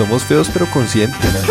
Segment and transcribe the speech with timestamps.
[0.00, 1.18] Somos feos pero conscientes.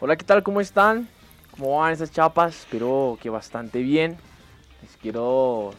[0.00, 0.42] Hola, ¿qué tal?
[0.42, 1.06] ¿Cómo están?
[1.50, 2.60] ¿Cómo van esas chapas?
[2.60, 4.16] Espero que bastante bien.
[4.80, 5.74] Les quiero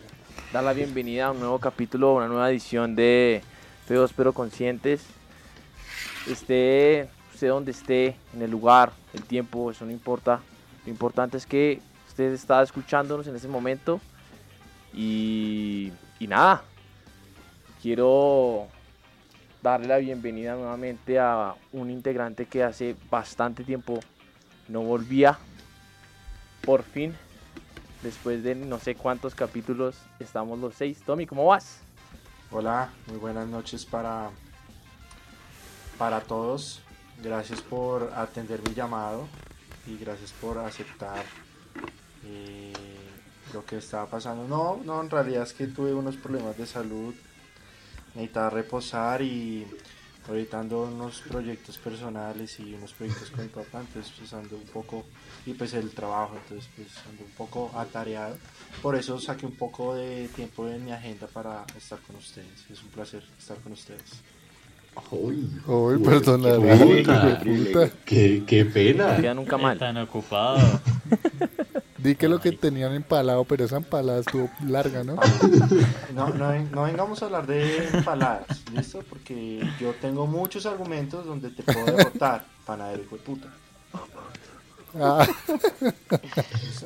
[0.53, 3.41] dar la bienvenida a un nuevo capítulo, una nueva edición de
[3.87, 5.03] Feos pero Conscientes.
[6.29, 10.42] Esté usted donde esté, en el lugar, el tiempo, eso no importa.
[10.85, 13.99] Lo importante es que usted está escuchándonos en ese momento.
[14.94, 16.62] Y, y nada,
[17.85, 18.66] quiero
[19.62, 23.99] darle la bienvenida nuevamente a un integrante que hace bastante tiempo
[24.67, 25.38] no volvía.
[26.63, 27.13] Por fin,
[28.02, 31.03] después de no sé cuántos capítulos, estamos los seis.
[31.05, 31.81] Tommy, ¿cómo vas?
[32.49, 34.31] Hola, muy buenas noches para,
[35.99, 36.81] para todos.
[37.21, 39.27] Gracias por atender mi llamado
[39.85, 41.23] y gracias por aceptar
[42.26, 42.73] eh,
[43.54, 44.48] lo que estaba pasando.
[44.48, 47.13] No, no, en realidad es que tuve unos problemas de salud.
[48.15, 49.65] Necesitaba reposar y
[50.27, 54.63] ahorita ando unos proyectos personales y unos proyectos con mi papá, entonces pues ando un
[54.63, 55.05] poco,
[55.45, 58.37] y pues el trabajo, entonces pues ando un poco atareado.
[58.81, 62.65] Por eso saqué un poco de tiempo en mi agenda para estar con ustedes.
[62.71, 64.22] Es un placer estar con ustedes.
[65.12, 67.92] Uy, Uy, perdón, la qué.
[68.06, 69.16] Qué, qué pena.
[69.16, 69.78] No queda nunca mal.
[69.78, 70.81] Tan ocupado.
[72.06, 75.16] Di que lo que tenían empalado, pero esa empalada estuvo larga, ¿no?
[76.14, 79.02] No, no, no vengamos a hablar de empaladas, ¿listo?
[79.09, 83.47] Porque yo tengo muchos argumentos donde te puedo derrotar, panadero hijo de puta.
[84.94, 85.28] Ah.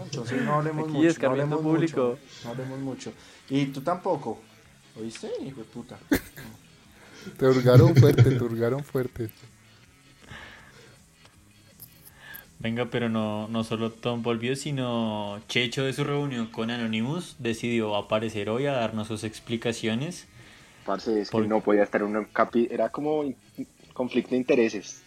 [0.05, 1.21] Entonces no hablemos Aquí mucho.
[1.21, 2.01] No hablemos público.
[2.01, 2.19] mucho.
[2.45, 3.11] No hablemos mucho.
[3.49, 4.39] Y tú tampoco.
[4.97, 5.97] ¿Oíste, hijo de puta?
[7.37, 9.29] te hurgaron fuerte, te hurgaron fuerte.
[12.59, 17.95] Venga, pero no, no solo Tom volvió, sino Checho de su reunión con Anonymous decidió
[17.95, 20.27] aparecer hoy a darnos sus explicaciones.
[20.85, 22.67] Parce, es Por- que no podía estar en un capi...
[22.69, 23.23] Era como
[23.93, 25.03] conflicto de intereses.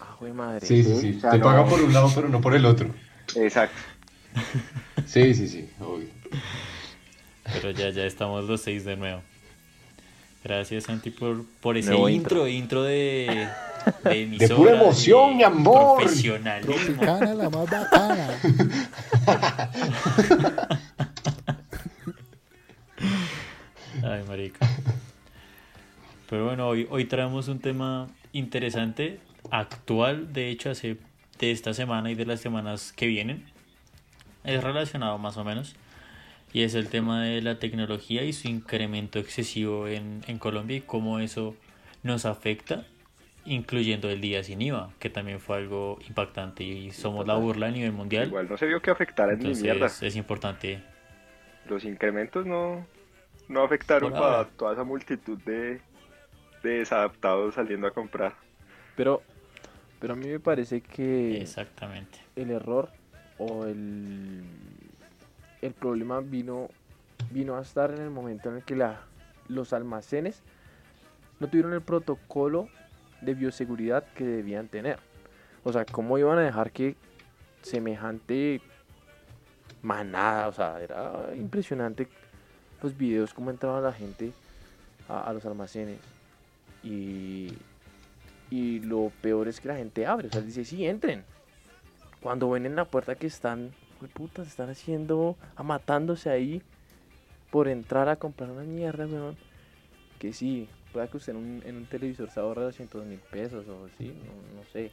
[0.00, 0.66] Ah, güey, madre.
[0.66, 1.14] Sí, sí, sí.
[1.18, 2.92] O sea, Te no- paga por un lado, pero no por el otro.
[3.36, 3.76] Exacto.
[5.06, 5.70] Sí, sí, sí.
[5.80, 6.08] obvio.
[7.44, 9.22] Pero ya, ya estamos los seis de nuevo.
[10.44, 13.48] Gracias, Santi, por, por ese intro, intro de,
[14.04, 15.98] de emisora, pura emoción, mi amor.
[15.98, 17.02] Profesionalismo.
[17.02, 18.28] La más bacana.
[24.02, 24.68] Ay, marica.
[26.28, 30.98] Pero bueno, hoy, hoy traemos un tema interesante, actual, de hecho, hace
[31.38, 33.44] de esta semana y de las semanas que vienen.
[34.44, 35.74] Es relacionado más o menos.
[36.52, 40.80] Y es el tema de la tecnología y su incremento excesivo en, en Colombia y
[40.80, 41.54] cómo eso
[42.02, 42.86] nos afecta,
[43.52, 47.70] incluyendo el día sin IVA, que también fue algo impactante y somos la burla a
[47.70, 48.28] nivel mundial.
[48.28, 49.88] Igual no se vio que afectara ni mierda.
[49.88, 50.82] Entonces es importante
[51.64, 52.86] Los incrementos no,
[53.48, 55.80] no afectaron para toda esa multitud de,
[56.62, 58.34] de desadaptados saliendo a comprar.
[58.96, 59.22] Pero,
[59.98, 62.18] pero a mí me parece que exactamente.
[62.36, 62.90] el error
[63.38, 64.42] o el,
[65.62, 66.70] el problema vino,
[67.30, 69.02] vino a estar en el momento en el que la,
[69.48, 70.42] los almacenes
[71.40, 72.68] no tuvieron el protocolo
[73.20, 74.98] de bioseguridad que debían tener.
[75.64, 76.96] O sea, ¿cómo iban a dejar que
[77.62, 78.60] semejante
[79.82, 82.08] manada, o sea, era impresionante
[82.82, 84.32] los videos, cómo entraba la gente
[85.08, 85.98] a, a los almacenes.
[86.82, 87.52] Y,
[88.50, 91.24] y lo peor es que la gente abre, o sea, dice, sí, entren.
[92.20, 96.62] Cuando ven en la puerta que están, "Jue puta, están haciendo, amatándose ahí
[97.50, 99.36] por entrar a comprar una mierda, weón.
[100.18, 103.66] Que sí, pueda que usted en un, en un televisor se ahorre 200 mil pesos
[103.68, 104.90] o así, no, no sé.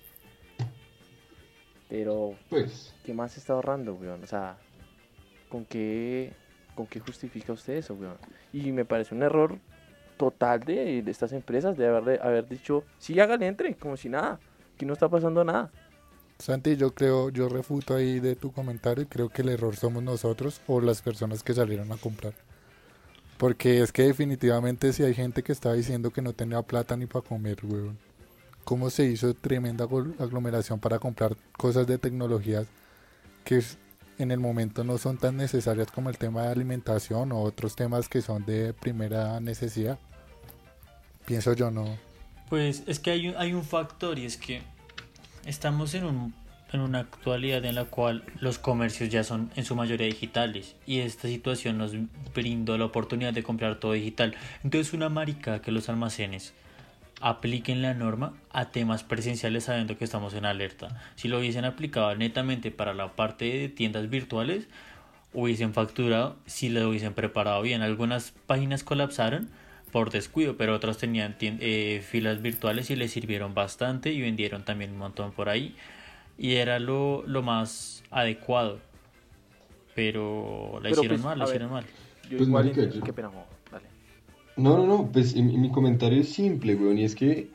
[1.89, 4.23] Pero Pues, ¿Qué más se está ahorrando, weón?
[4.23, 4.57] O sea,
[5.50, 6.33] ¿con qué,
[6.75, 8.17] ¿con qué justifica usted eso, weón?
[8.51, 9.57] Y me parece un error
[10.17, 14.09] total de, de estas empresas de haber, de haber dicho, sí, hágale, entre, como si
[14.09, 14.39] nada,
[14.77, 15.72] que no está pasando nada.
[16.39, 20.03] Santi, yo creo, yo refuto ahí de tu comentario y creo que el error somos
[20.03, 22.33] nosotros o las personas que salieron a comprar.
[23.37, 27.05] Porque es que definitivamente si hay gente que estaba diciendo que no tenía plata ni
[27.05, 27.97] para comer, weón.
[28.63, 32.65] ¿Cómo se hizo tremenda aglo- aglomeración para comprar cosas de tecnologías
[33.43, 33.61] que
[34.17, 38.07] en el momento no son tan necesarias como el tema de alimentación o otros temas
[38.07, 39.99] que son de primera necesidad?
[41.25, 41.97] Pienso yo, no.
[42.49, 44.61] Pues es que hay un, hay un factor y es que
[45.45, 46.33] estamos en, un,
[46.71, 51.00] en una actualidad en la cual los comercios ya son en su mayoría digitales y
[51.00, 51.94] esta situación nos
[52.33, 54.35] brindó la oportunidad de comprar todo digital.
[54.63, 56.53] Entonces una marica que los almacenes
[57.21, 61.01] apliquen la norma a temas presenciales sabiendo que estamos en alerta.
[61.15, 64.68] Si lo hubiesen aplicado netamente para la parte de tiendas virtuales,
[65.33, 67.81] hubiesen facturado si lo hubiesen preparado bien.
[67.81, 69.50] Algunas páginas colapsaron
[69.91, 74.91] por descuido, pero otras tenían eh, filas virtuales y les sirvieron bastante y vendieron también
[74.91, 75.75] un montón por ahí.
[76.37, 78.79] Y era lo, lo más adecuado.
[79.95, 81.53] Pero la Pero, hicieron pues, mal, la ver.
[81.55, 81.85] hicieron mal.
[82.29, 83.31] Yo Pues, igual marica, yo- Qué pena,
[83.71, 83.85] dale.
[84.57, 87.49] No, no, no, pues mi, mi comentario es simple, weón, y es que,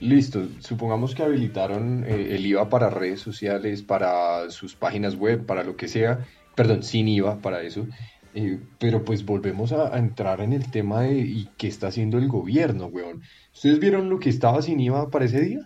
[0.00, 5.64] listo, supongamos que habilitaron eh, el IVA para redes sociales, para sus páginas web, para
[5.64, 7.86] lo que sea, perdón, sin IVA para eso,
[8.34, 12.18] eh, pero pues volvemos a, a entrar en el tema de ¿y qué está haciendo
[12.18, 13.22] el gobierno, weón?
[13.54, 15.60] ¿Ustedes vieron lo que estaba sin IVA para ese día?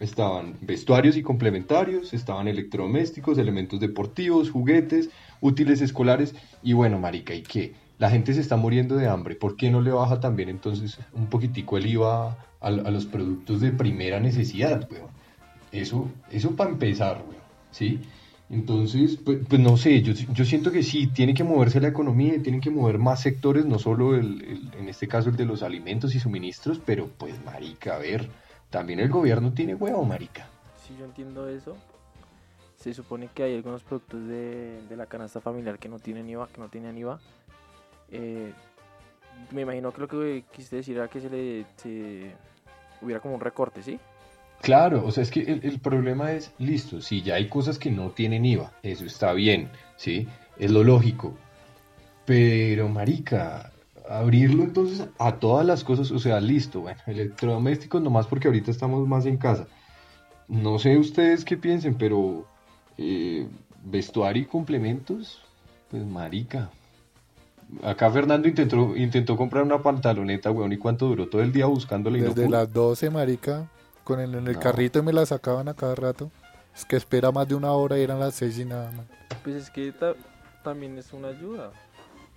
[0.00, 5.08] Estaban vestuarios y complementarios, estaban electrodomésticos, elementos deportivos, juguetes,
[5.40, 7.74] útiles escolares y bueno, marica, ¿y qué?
[7.98, 11.26] La gente se está muriendo de hambre, ¿por qué no le baja también entonces un
[11.28, 15.08] poquitico el IVA a, los productos de primera necesidad, weón?
[15.72, 18.00] Eso, eso para empezar, weón, ¿sí?
[18.50, 22.36] Entonces, pues, pues no sé, yo, yo siento que sí, tiene que moverse la economía
[22.36, 25.46] y tienen que mover más sectores, no solo el, el- en este caso el de
[25.46, 28.28] los alimentos y suministros, pero pues marica, a ver,
[28.76, 30.46] también el gobierno tiene huevo, marica.
[30.86, 31.78] Si yo entiendo eso,
[32.76, 36.46] se supone que hay algunos productos de, de la canasta familiar que no tienen IVA,
[36.48, 37.18] que no tienen IVA.
[38.10, 38.52] Eh,
[39.50, 42.34] me imagino que lo que quisiste decir era que se le se
[43.00, 43.98] hubiera como un recorte, ¿sí?
[44.60, 47.90] Claro, o sea, es que el, el problema es, listo, si ya hay cosas que
[47.90, 50.28] no tienen IVA, eso está bien, ¿sí?
[50.58, 51.34] Es lo lógico.
[52.26, 53.72] Pero, marica,
[54.08, 59.06] abrirlo entonces a todas las cosas, o sea, listo, bueno, electrodomésticos nomás porque ahorita estamos
[59.06, 59.66] más en casa.
[60.48, 62.46] No sé ustedes qué piensen, pero
[62.98, 63.46] eh,
[63.84, 65.40] vestuario y complementos,
[65.90, 66.70] pues marica.
[67.82, 71.28] Acá Fernando intentó, intentó comprar una pantaloneta, weón, ¿y cuánto duró?
[71.28, 73.68] Todo el día buscándola y Desde las 12, marica,
[74.04, 74.60] con el, en el No.
[74.60, 76.30] carrito y me la sacaban a cada rato.
[76.76, 79.06] Es que espera más de una hora y eran las 6 y nada más.
[79.42, 80.14] Pues es que ta-
[80.62, 81.72] también es una ayuda.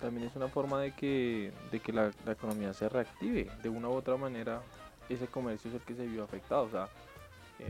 [0.00, 3.50] También es una forma de que, de que la, la economía se reactive.
[3.62, 4.62] De una u otra manera,
[5.08, 6.62] ese comercio es el que se vio afectado.
[6.62, 6.88] O sea,
[7.58, 7.66] eh,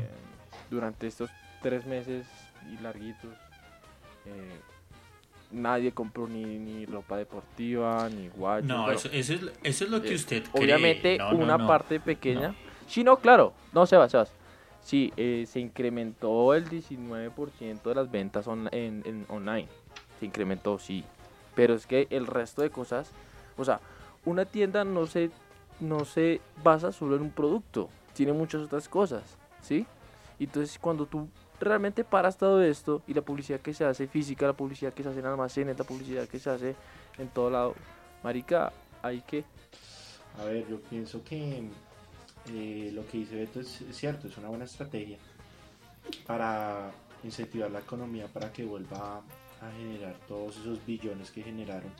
[0.71, 1.29] durante estos
[1.61, 2.27] tres meses
[2.73, 3.32] y larguitos,
[4.27, 4.61] eh,
[5.50, 8.67] nadie compró ni, ni ropa deportiva, ni guayos.
[8.69, 10.62] No, bueno, eso, eso es, eso es lo que eh, usted cree.
[10.65, 11.67] Obviamente, No, no, una no.
[11.67, 12.55] parte pequeña.
[12.87, 13.53] Sí, no, claro.
[13.73, 14.33] No, Sebas, Sebas.
[14.83, 19.69] Sí, eh, se incrementó el 19% de las ventas on- en, en online.
[20.21, 21.05] Se incrementó, sí.
[21.61, 23.11] Pero es que el resto de cosas,
[23.59, 23.81] o sea,
[24.25, 25.31] una tienda no se,
[25.79, 27.91] no se basa solo en un producto.
[28.15, 29.23] Tiene muchas otras cosas,
[29.61, 29.85] ¿sí?
[30.39, 31.29] Entonces, cuando tú
[31.61, 35.11] realmente paras todo esto y la publicidad que se hace física, la publicidad que se
[35.11, 36.77] hace en almacenes, la publicidad que se hace
[37.19, 37.75] en todo lado,
[38.23, 38.73] marica,
[39.03, 39.45] hay que
[40.41, 41.69] A ver, yo pienso que
[42.55, 45.19] eh, lo que dice Beto es, cierto, es una buena estrategia
[46.27, 46.91] para
[47.23, 49.21] incentivar la economía para que vuelva
[49.61, 51.91] a generar todos esos billones que generaron.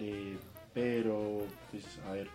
[0.00, 0.36] Eh,
[0.74, 2.28] pero, pues, a ver,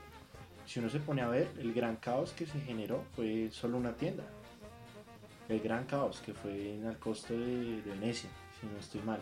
[0.66, 3.94] si uno se pone a ver, el gran caos que se generó fue solo una
[3.94, 4.24] tienda.
[5.50, 8.30] El gran caos que fue en el costo de, Venecia,
[8.60, 9.20] si no estoy mal.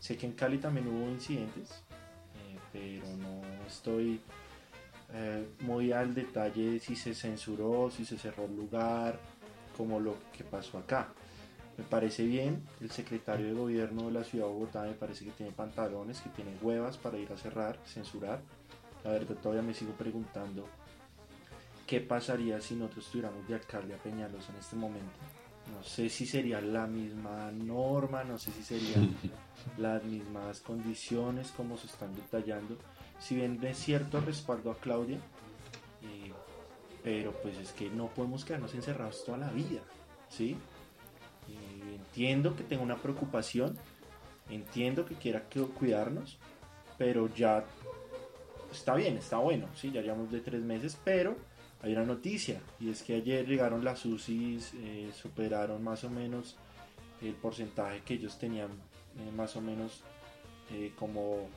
[0.00, 4.20] Sé que en Cali también hubo incidentes, eh, pero no estoy
[5.12, 9.18] eh, muy al detalle de si se censuró, si se cerró el lugar,
[9.76, 11.08] como lo que pasó acá.
[11.76, 15.32] Me parece bien, el secretario de gobierno de la ciudad de Bogotá me parece que
[15.32, 18.40] tiene pantalones, que tiene huevas para ir a cerrar, censurar.
[19.02, 20.66] La verdad todavía me sigo preguntando
[21.86, 25.18] qué pasaría si nosotros tuviéramos de alcalde a Peñalosa en este momento.
[25.74, 29.14] No sé si sería la misma norma, no sé si serían
[29.78, 32.76] las mismas condiciones como se están detallando.
[33.18, 35.16] Si bien es cierto respaldo a Claudia,
[36.02, 36.32] eh,
[37.02, 39.80] pero pues es que no podemos quedarnos encerrados toda la vida,
[40.28, 40.56] ¿sí?
[42.14, 43.76] Entiendo que tenga una preocupación,
[44.48, 46.38] entiendo que quiera cuidarnos,
[46.96, 47.64] pero ya
[48.70, 51.34] está bien, está bueno, sí, ya llevamos de tres meses, pero
[51.82, 56.56] hay una noticia y es que ayer llegaron las UCIs, eh, superaron más o menos
[57.20, 60.04] el porcentaje que ellos tenían eh, más o menos
[60.70, 61.48] eh, como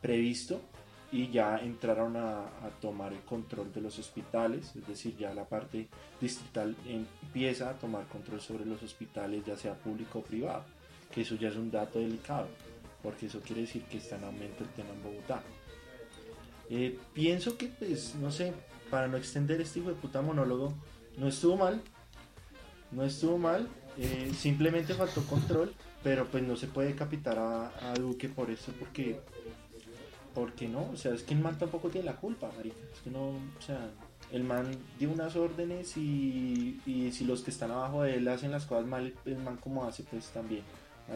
[0.00, 0.60] previsto
[1.12, 2.46] y ya entraron a,
[2.80, 5.86] tomar el control de los hospitales, es decir, ya la parte
[6.18, 10.64] distrital empieza a tomar control sobre los hospitales, ya sea público o privado,
[11.14, 12.48] que eso ya es un dato delicado,
[13.02, 15.42] porque eso quiere decir que está en aumento el tema en Bogotá.
[16.70, 18.54] Eh, pienso que, pues, no sé,
[18.90, 20.72] para no extender este hijo de puta monólogo,
[21.18, 21.82] no estuvo mal,
[22.90, 28.30] no estuvo mal, eh, simplemente faltó control, pero pues no se puede decapitar a Duque
[28.30, 29.20] por eso, porque,
[30.34, 33.10] porque no, o sea, es que el man tampoco tiene la culpa, marica, es que
[33.10, 33.90] no, o sea,
[34.32, 34.66] el man
[34.98, 38.86] dio unas órdenes y, y si los que están abajo de él hacen las cosas
[38.86, 40.62] mal, el man como hace, pues también,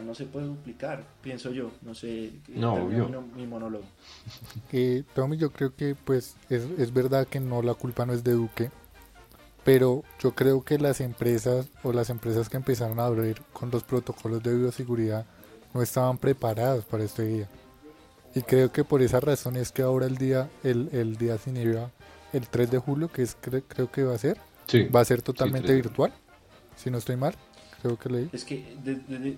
[0.05, 2.31] No se puede duplicar, pienso yo, no sé.
[2.49, 3.09] No, obvio.
[3.09, 3.85] Mi, mi monólogo.
[4.71, 8.23] Eh, Tommy, yo creo que pues es, es verdad que no, la culpa no es
[8.23, 8.69] de Duque,
[9.63, 13.83] pero yo creo que las empresas o las empresas que empezaron a abrir con los
[13.83, 15.25] protocolos de bioseguridad
[15.73, 17.49] no estaban preparadas para este día.
[18.37, 21.57] Y creo que por esa razón es que ahora el día, el, el día sin
[21.57, 21.89] IVA,
[22.33, 24.83] el 3 de julio, que es cre- creo que va a ser, Sí.
[24.83, 26.13] va a ser totalmente 3 de virtual,
[26.75, 27.33] si no estoy mal,
[27.81, 28.29] creo que leí.
[28.31, 29.37] Es que de- de- de-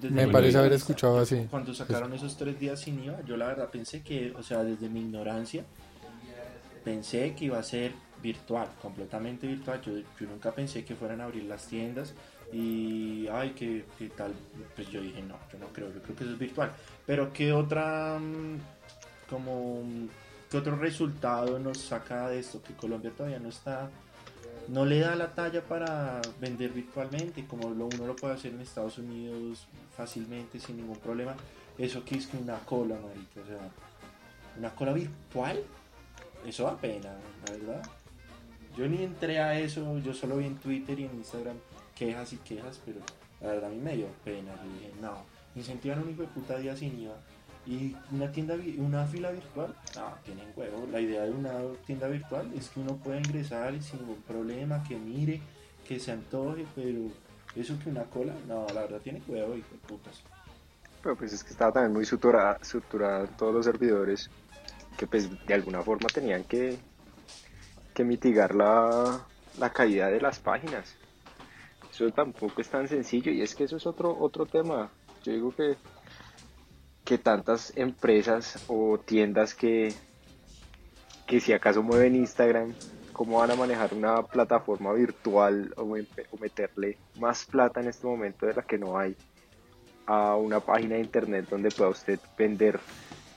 [0.00, 1.46] desde Me mi parece haber escuchado así.
[1.50, 4.88] Cuando sacaron esos tres días sin IVA, yo la verdad pensé que, o sea, desde
[4.88, 5.64] mi ignorancia,
[6.84, 9.80] pensé que iba a ser virtual, completamente virtual.
[9.82, 12.14] Yo, yo nunca pensé que fueran a abrir las tiendas
[12.52, 14.32] y, ay, que, que tal.
[14.74, 16.72] Pues yo dije, no, yo no creo, yo creo que eso es virtual.
[17.06, 18.58] Pero, ¿qué otra, mm,
[19.28, 20.08] como, mm,
[20.50, 22.62] qué otro resultado nos saca de esto?
[22.62, 23.90] Que Colombia todavía no está
[24.68, 28.98] no le da la talla para vender virtualmente, como uno lo puede hacer en Estados
[28.98, 29.66] Unidos
[29.96, 31.34] fácilmente, sin ningún problema.
[31.78, 33.70] Eso que es que una cola, marica, o sea,
[34.58, 35.62] una cola virtual,
[36.46, 37.10] eso da pena,
[37.46, 37.82] la verdad.
[38.76, 41.56] Yo ni entré a eso, yo solo vi en Twitter y en Instagram
[41.96, 43.00] quejas y quejas, pero
[43.40, 44.54] la verdad a mí me dio pena.
[44.56, 47.16] Yo dije, no, incentivan un hijo de puta día sin IVA
[47.66, 50.86] y una tienda, una fila virtual, no, tienen huevo.
[50.90, 51.52] La idea de una
[51.86, 55.40] tienda virtual es que uno pueda ingresar sin ningún problema, que mire,
[55.86, 57.00] que se antoje, pero
[57.54, 60.22] eso que una cola, no, la verdad tiene huevo, hijo de putas.
[61.02, 64.30] Pero pues es que estaba también muy suturada, suturada todos los servidores
[64.96, 66.78] que pues de alguna forma tenían que,
[67.94, 69.24] que mitigar la,
[69.58, 70.96] la caída de las páginas.
[72.10, 74.90] Tampoco es tan sencillo y es que eso es otro, otro tema.
[75.24, 75.76] Yo digo que,
[77.04, 79.94] que tantas empresas o tiendas que,
[81.26, 82.72] que si acaso mueven Instagram,
[83.12, 88.06] ¿cómo van a manejar una plataforma virtual o, me- o meterle más plata en este
[88.06, 89.14] momento de la que no hay?
[90.04, 92.80] a una página de internet donde pueda usted vender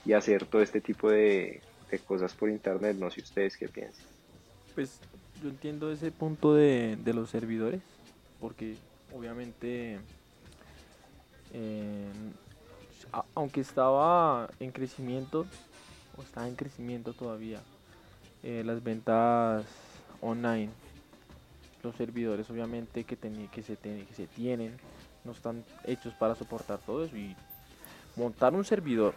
[0.04, 2.96] y hacer todo este tipo de, de cosas por internet.
[2.98, 4.04] No sé ustedes qué piensan.
[4.74, 4.98] Pues
[5.40, 7.80] yo entiendo ese punto de, de los servidores,
[8.46, 8.76] porque
[9.12, 9.98] obviamente,
[13.12, 15.46] a- aunque estaba en crecimiento,
[16.16, 17.60] o está en crecimiento todavía,
[18.44, 19.66] eh, las ventas
[20.20, 20.70] online,
[21.82, 24.76] los servidores obviamente que, que, se que se tienen,
[25.24, 27.16] no están hechos para soportar todo eso.
[27.16, 27.34] Y
[28.14, 29.16] montar un servidor,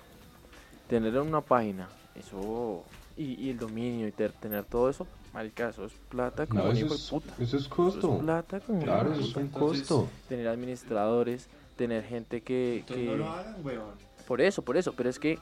[0.88, 2.84] tener una página, eso
[3.16, 6.86] y, el dominio y tener todo eso, marica, eso es plata como No, un eso
[6.86, 7.34] hijo de es, puta.
[7.34, 8.18] eso es Eso es costo.
[8.20, 10.08] plata como un Claro, eso es un costo.
[10.28, 13.92] Tener administradores, tener gente que, no lo hagan, weón.
[14.28, 15.40] por eso, por eso, pero es que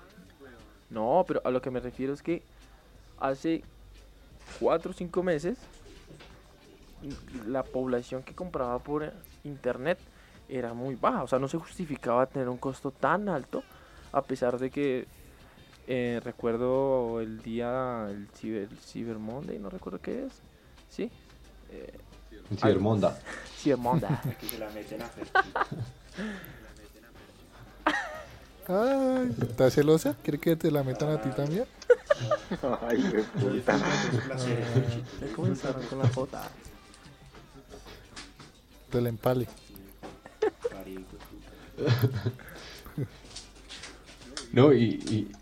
[0.90, 2.42] no, pero a lo que me refiero es que
[3.20, 3.64] hace
[4.60, 5.58] cuatro o cinco meses
[7.46, 9.12] la población que compraba por
[9.44, 10.00] internet
[10.50, 13.64] era muy baja, o sea, no se justificaba tener un costo tan alto,
[14.14, 15.06] a pesar de que
[15.88, 20.34] eh, recuerdo el día, el Cyber, Cyber Monday, no recuerdo qué es,
[20.90, 21.10] ¿sí?
[21.72, 21.98] Eh,
[22.56, 23.18] Cibermonda.
[23.58, 24.10] Cyber Monday.
[24.40, 25.10] Que se la meten a.
[28.70, 30.14] Ay, ¿estás celosa?
[30.22, 31.64] ¿Quiere que te la metan a ti también?
[32.82, 33.78] Ay, qué puta.
[33.78, 36.50] Ya comenzaron con la jota.
[38.92, 39.48] Del empale.
[44.54, 45.00] No, y,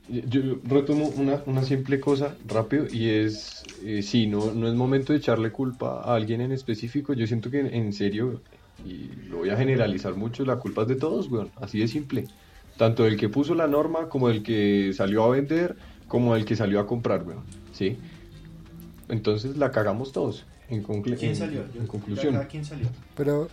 [0.10, 4.74] y yo retomo una, una simple cosa rápido y es, eh, sí, no, no es
[4.74, 7.14] momento de echarle culpa a alguien en específico.
[7.14, 8.42] Yo siento que en serio,
[8.86, 12.28] y lo voy a generalizar mucho, la culpa es de todos, weón, así de simple.
[12.78, 15.76] Tanto del que puso la norma, como del que salió a vender,
[16.08, 17.44] como del que salió a comprar, weón,
[17.74, 17.98] ¿sí?
[19.08, 21.62] Entonces la cagamos todos, en, conclu- ¿Quién en- salió?
[21.62, 22.36] en Yo- conclusión.
[22.36, 22.90] acá, ¿Quién salió?
[23.16, 23.48] Pero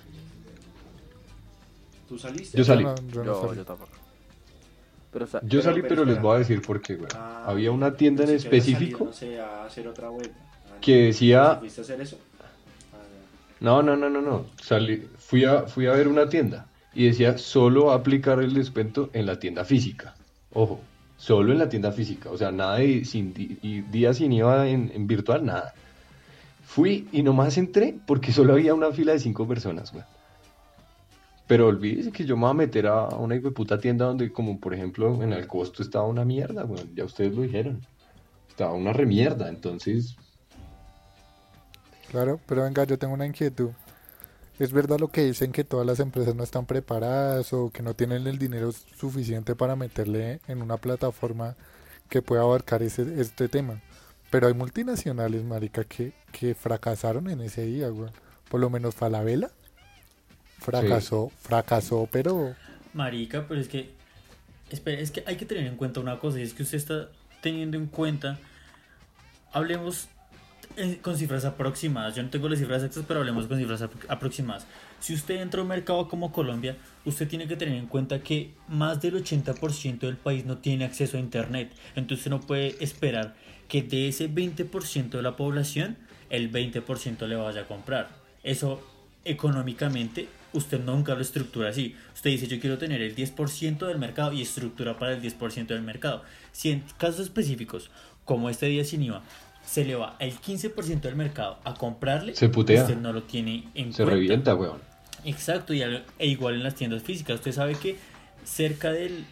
[2.09, 2.59] ¿Tú saliste?
[2.59, 2.85] Yo salí.
[2.85, 3.57] no, yo no Yo, salí.
[3.59, 3.93] yo tampoco.
[5.13, 6.99] Pero, o sea, Yo salí, pero pero les voy a decir por qué.
[7.15, 10.35] Ah, Había una tienda en específico salido, no sé, a hacer otra vuelta.
[10.71, 11.57] Ah, que decía...
[11.57, 12.19] ¿Fuiste a hacer eso?
[12.41, 12.97] Ah,
[13.61, 14.47] No, no, no, no, no.
[14.61, 19.27] Salí, fui a, fui a ver una tienda y decía solo aplicar el descuento en
[19.27, 20.15] la tienda física.
[20.53, 20.81] Ojo,
[21.17, 22.31] solo en la tienda física.
[22.31, 25.75] O sea, nada de sin y días sin IVA en, en virtual, nada.
[26.65, 30.05] Fui y nomás entré porque solo había una fila de cinco personas, güey.
[31.53, 34.73] Pero olvídese que yo me voy a meter a una puta tienda donde, como por
[34.73, 36.91] ejemplo, en el costo estaba una mierda, güey.
[36.95, 37.87] Ya ustedes lo dijeron.
[38.49, 40.17] Estaba una remierda, entonces
[42.11, 43.69] Claro, pero venga, yo tengo una inquietud.
[44.59, 47.93] ¿Es verdad lo que dicen que todas las empresas no están preparadas o que no
[47.93, 51.55] tienen el dinero suficiente para meterle en una plataforma
[52.09, 53.83] que pueda abarcar ese, este tema?
[54.31, 58.09] Pero hay multinacionales, marica, que, que fracasaron en ese día, güey.
[58.49, 59.51] Por lo menos Falabella
[60.63, 62.55] fracasó, fracasó, pero
[62.95, 63.91] Marica, pero es que.
[64.71, 67.09] Espera, es que hay que tener en cuenta una cosa, y es que usted está
[67.43, 68.39] teniendo en cuenta.
[69.53, 70.09] Hablemos
[70.77, 72.15] eh, con cifras aproximadas.
[72.15, 74.67] Yo no tengo las cifras exactas, pero hablemos con cifras apro- aproximadas.
[75.01, 78.55] Si usted entra a un mercado como Colombia, usted tiene que tener en cuenta que
[78.69, 81.71] más del 80% del país no tiene acceso a Internet.
[81.97, 83.35] Entonces no puede esperar
[83.69, 85.99] que de ese 20% de la población,
[86.31, 88.09] el 20% le vaya a comprar.
[88.43, 88.81] Eso
[89.25, 91.97] económicamente usted nunca lo estructura así.
[92.15, 95.83] Usted dice yo quiero tener el 10% del mercado y estructura para el 10% del
[95.83, 96.23] mercado.
[96.53, 97.91] Si en casos específicos,
[98.25, 99.23] como este día sin IVA,
[99.67, 102.83] se le va el 15% del mercado a comprarle, Se putea.
[102.83, 104.15] usted no lo tiene en Se cuenta.
[104.15, 104.81] revienta, weón.
[105.25, 107.37] Exacto, y al- e igual en las tiendas físicas.
[107.37, 107.97] Usted sabe que
[108.45, 109.25] cerca del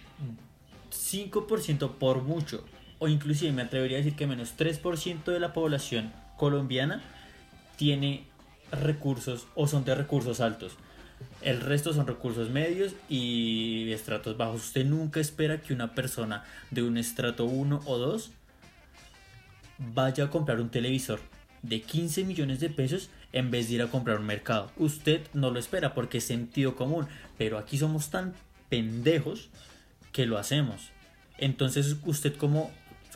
[0.90, 2.64] 5% por mucho,
[2.98, 7.02] o inclusive me atrevería a decir que menos 3% de la población colombiana
[7.76, 8.24] tiene
[8.72, 10.72] recursos o son de recursos altos.
[11.42, 14.66] El resto son recursos medios y estratos bajos.
[14.66, 18.30] Usted nunca espera que una persona de un estrato 1 o 2
[19.94, 21.20] vaya a comprar un televisor
[21.62, 24.70] de 15 millones de pesos en vez de ir a comprar un mercado.
[24.76, 27.06] Usted no lo espera porque es sentido común,
[27.38, 28.34] pero aquí somos tan
[28.68, 29.48] pendejos
[30.12, 30.90] que lo hacemos.
[31.38, 32.70] Entonces usted como,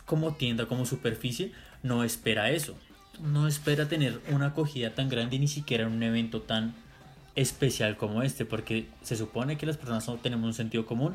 [0.05, 1.51] como tienda, como superficie,
[1.83, 2.75] no espera eso.
[3.21, 6.73] No espera tener una acogida tan grande ni siquiera en un evento tan
[7.35, 11.13] especial como este, porque se supone que las personas no tenemos un sentido común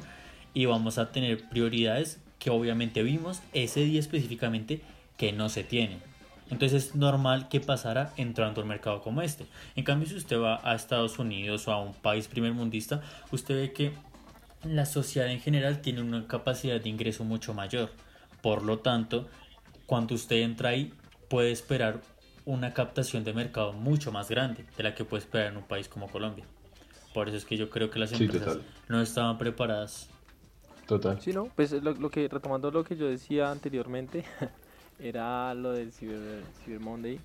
[0.54, 4.80] y vamos a tener prioridades que obviamente vimos ese día específicamente
[5.16, 5.98] que no se tienen.
[6.50, 9.46] Entonces es normal que pasara entrando a un mercado como este.
[9.76, 13.72] En cambio, si usted va a Estados Unidos o a un país primermundista, usted ve
[13.72, 13.92] que
[14.64, 17.92] la sociedad en general tiene una capacidad de ingreso mucho mayor.
[18.42, 19.28] Por lo tanto,
[19.86, 20.92] cuando usted entra ahí,
[21.28, 22.00] puede esperar
[22.46, 25.88] una captación de mercado mucho más grande de la que puede esperar en un país
[25.88, 26.44] como Colombia.
[27.14, 28.62] Por eso es que yo creo que las Sí, empresas total.
[28.88, 30.08] no estaban preparadas.
[30.86, 31.20] Total.
[31.20, 34.24] Sí, no, pues lo, lo que, retomando lo que yo decía anteriormente,
[34.98, 37.20] era lo del Cyber, Cyber Monday,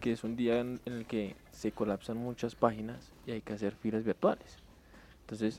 [0.00, 3.52] que es un día en, en el que se colapsan muchas páginas y hay que
[3.52, 4.56] hacer filas virtuales.
[5.22, 5.58] Entonces,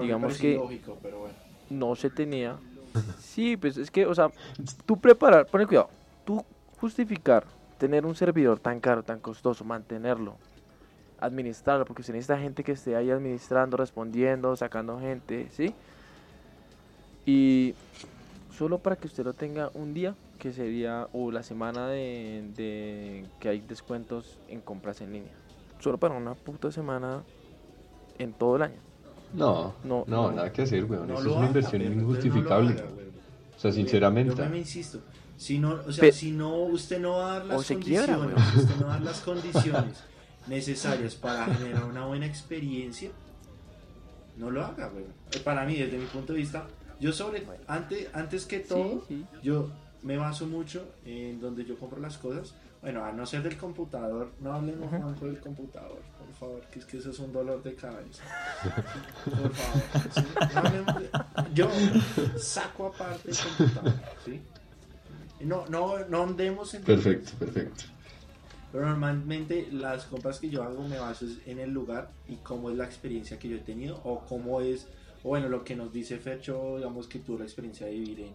[0.00, 1.34] Digamos que- ilógico, pero bueno.
[1.70, 2.56] no se tenía.
[3.18, 4.30] Sí, pues es que, o sea,
[4.86, 5.90] tú preparar, pone cuidado,
[6.24, 6.44] tú
[6.80, 7.44] justificar
[7.78, 10.36] tener un servidor tan caro, tan costoso, mantenerlo,
[11.20, 15.74] administrarlo, porque se necesita gente que esté ahí administrando, respondiendo, sacando gente, ¿sí?
[17.26, 17.74] Y
[18.56, 23.24] solo para que usted lo tenga un día, que sería, o la semana de, de
[23.40, 25.32] que hay descuentos en compras en línea.
[25.80, 27.22] Solo para una puta semana
[28.18, 28.76] en todo el año.
[29.32, 30.32] No, No, no, no.
[30.32, 31.08] nada que hacer, weón.
[31.08, 32.74] No Eso es una haga, inversión injustificable.
[32.74, 32.88] no haga,
[33.56, 34.36] o sea, sinceramente.
[34.36, 35.00] Yo me insisto.
[35.36, 38.44] Si no, o sea, Pe- si no, usted no va a dar las condiciones, quiebra,
[38.56, 39.98] usted no va a dar las condiciones
[40.46, 43.10] necesarias para generar una buena experiencia,
[44.36, 45.04] no lo haga, güey.
[45.32, 46.66] Eh, Para mí, desde mi punto de vista,
[47.00, 49.26] yo sobre, antes, antes que todo, Sí, sí.
[49.42, 49.70] yo
[50.02, 52.54] me baso mucho en donde yo compro las cosas.
[52.82, 54.98] Bueno, a no ser del computador, no hablemos Ujú.
[54.98, 58.22] Juanjo, del computador, por favor, que es que eso es un dolor de cabeza.
[59.24, 59.82] Por favor.
[60.14, 60.84] ¿sí?
[60.84, 61.68] No de- Yo
[62.38, 63.94] saco aparte el computador,
[64.24, 64.42] ¿sí?
[65.40, 67.84] No, no, no andemos en Perfecto, perfecto.
[68.72, 72.76] pero normalmente las compras que yo hago me baso en el lugar y cómo es
[72.76, 74.86] la experiencia que yo he tenido o cómo es,
[75.22, 78.32] o bueno, lo que nos dice Fercho, digamos que tuvo la experiencia de vivir en,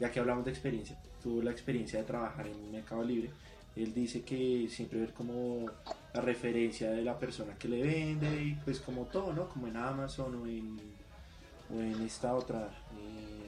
[0.00, 3.30] ya que hablamos de experiencia, tuvo la experiencia de trabajar en Mercado Libre.
[3.74, 5.64] Él dice que siempre ver como
[6.12, 9.48] la referencia de la persona que le vende y pues como todo, ¿no?
[9.48, 10.78] Como en Amazon o en,
[11.74, 12.68] o en esta otra.
[12.98, 13.41] eh,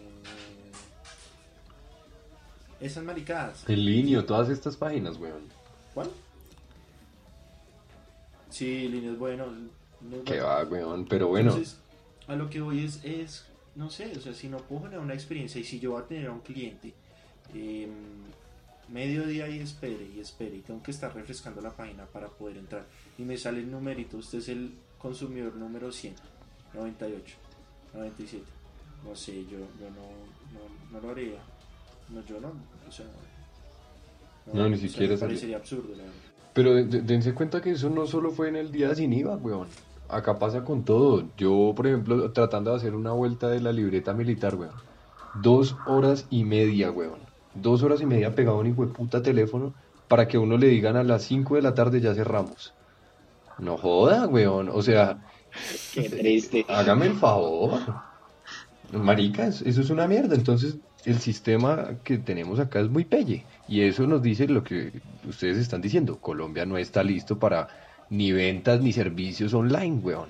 [2.85, 3.65] esas maricadas.
[3.69, 5.43] En línea, todas estas páginas, weón.
[5.95, 6.11] ¿Cuál?
[8.51, 9.47] Sí, línea es bueno.
[10.25, 11.07] Que va, weón.
[11.07, 11.79] Pero bueno, Entonces,
[12.27, 15.15] a lo que voy es, es, no sé, o sea, si no puedo generar una
[15.15, 16.93] experiencia y si yo voy a tener a un cliente
[17.55, 17.89] eh,
[18.89, 22.59] medio día y espere y espere y tengo que estar refrescando la página para poder
[22.59, 22.85] entrar
[23.19, 26.15] y me sale el numerito, usted es el consumidor número 100,
[26.75, 27.37] 98,
[27.95, 28.45] 97,
[29.05, 30.07] no sé, yo, yo no,
[30.53, 31.39] no, no lo haría,
[32.11, 32.49] no, yo no,
[32.89, 33.07] o sea,
[34.53, 35.35] No, ni o sea, siquiera me salir.
[35.37, 36.13] parecería absurdo, la verdad.
[36.53, 39.37] Pero de- de- dense cuenta que eso no solo fue en el día sin IVA,
[39.37, 39.67] weón.
[40.09, 41.25] Acá pasa con todo.
[41.37, 44.75] Yo, por ejemplo, tratando de hacer una vuelta de la libreta militar, weón.
[45.43, 47.19] Dos horas y media, weón.
[47.55, 49.75] Dos horas y media pegado a un hijo de puta teléfono
[50.09, 52.73] para que a uno le digan a las 5 de la tarde ya cerramos.
[53.59, 54.69] No joda, weón.
[54.69, 55.25] O sea,
[55.93, 56.67] Qué triste.
[56.69, 57.81] hágame el favor.
[58.93, 60.35] Maricas, eso es una mierda.
[60.35, 63.45] Entonces, el sistema que tenemos acá es muy pelle.
[63.69, 64.93] Y eso nos dice lo que
[65.29, 66.19] ustedes están diciendo.
[66.19, 67.69] Colombia no está listo para
[68.11, 70.29] ni ventas ni servicios online, weón.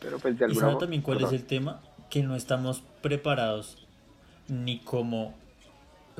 [0.00, 1.80] Pero pues de ¿Y alguna sabe mo- también cuál es el tema?
[2.10, 3.78] Que no estamos preparados
[4.48, 5.34] ni como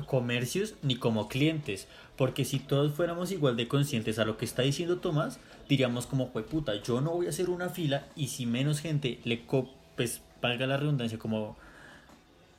[0.07, 1.87] comercios ni como clientes.
[2.17, 6.27] Porque si todos fuéramos igual de conscientes a lo que está diciendo Tomás, diríamos como,
[6.27, 9.69] "Jue puta, yo no voy a hacer una fila y si menos gente le co
[9.95, 11.55] pues valga la redundancia, como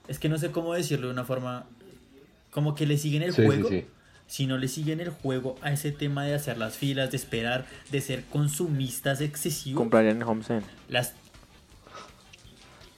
[0.09, 1.64] es que no sé cómo decirlo de una forma
[2.51, 3.69] como que le siguen el Sí, juego.
[3.69, 3.85] sí.
[4.27, 7.67] Si no le siguen el juego a ese tema de hacer las filas, de esperar,
[7.90, 10.71] de ser consumistas excesivos, Comprarían en Home Center.
[10.88, 11.12] las.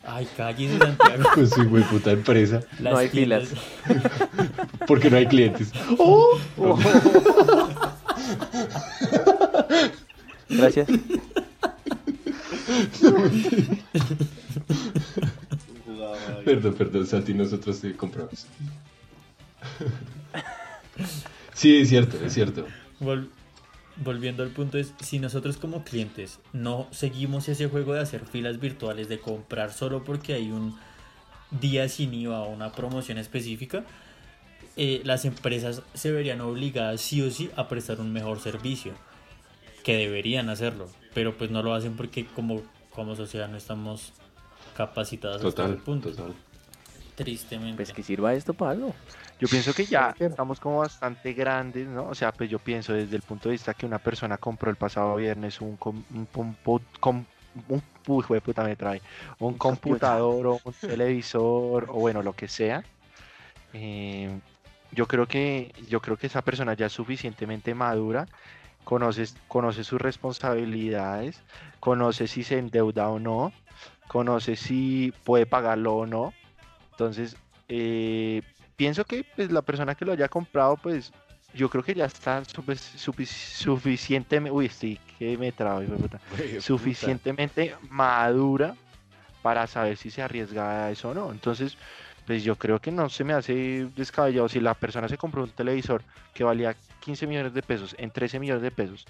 [0.09, 1.25] Ay, cállese, Santiago.
[1.35, 2.61] Pues sí, güey, puta empresa.
[2.79, 3.49] Las hay tiendas-
[4.87, 5.73] Porque no hay clientes.
[5.99, 6.39] ¡Oh!
[10.49, 10.87] Gracias.
[16.45, 18.47] Perdón, perdón, Santi, nosotros te compramos.
[21.55, 22.67] Sí, es cierto, es cierto.
[23.01, 23.29] Vol-
[23.97, 28.61] volviendo al punto es, si nosotros como clientes no seguimos ese juego de hacer filas
[28.61, 30.79] virtuales, de comprar solo porque hay un
[31.51, 33.85] día sin IVA o una promoción específica,
[34.77, 38.93] eh, las empresas se verían obligadas sí o sí a prestar un mejor servicio,
[39.83, 44.13] que deberían hacerlo, pero pues no lo hacen porque como, como sociedad no estamos
[44.77, 46.11] capacitados hasta Total, ese punto.
[46.11, 46.35] total.
[47.15, 47.77] Tristemente.
[47.77, 48.95] Pues que sirva esto para algo.
[49.41, 52.09] Yo pienso que ya estamos como bastante grandes, ¿no?
[52.09, 54.77] O sea, pues yo pienso desde el punto de vista que una persona compró el
[54.77, 56.29] pasado viernes un, com- un,
[57.69, 59.01] un, uy, de puta, me trae,
[59.39, 62.85] un computador o un televisor o bueno, lo que sea.
[63.73, 64.39] eh,
[64.93, 68.27] yo creo que yo creo que esa persona ya es suficientemente madura,
[68.85, 71.43] conoce, conoce sus responsabilidades,
[71.81, 73.53] conoce si se endeuda o no,
[74.09, 76.33] conoce si puede pagarlo o no.
[76.93, 77.37] Entonces,
[77.69, 78.43] eh,
[78.77, 81.13] pienso que pues, la persona que lo haya comprado, pues
[81.55, 85.83] yo creo que ya está suficientemente, uy, sí, que me trabo,
[86.61, 88.77] suficientemente madura
[89.43, 91.33] para saber si se arriesga a eso o no.
[91.33, 91.79] Entonces,
[92.27, 95.51] pues yo creo que no se me hace descabellado si la persona se compró un
[95.51, 96.03] televisor
[96.35, 99.07] que valía 15 millones de pesos en 13 millones de pesos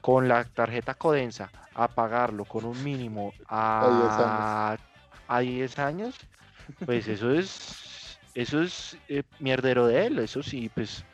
[0.00, 4.76] con la tarjeta Codensa a pagarlo con un mínimo a,
[5.28, 6.14] a 10 años,
[6.84, 11.04] pues eso es eso es eh, mierdero de él, eso sí, pues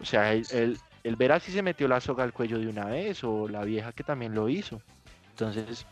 [0.00, 2.86] o sea, él, él, él verá si se metió la soga al cuello de una
[2.86, 4.80] vez o la vieja que también lo hizo.
[5.30, 5.86] Entonces,